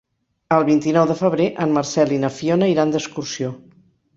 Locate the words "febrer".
1.19-1.47